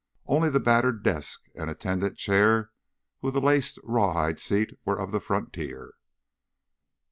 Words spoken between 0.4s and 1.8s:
the battered desk and an